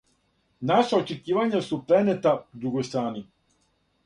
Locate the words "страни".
2.89-3.25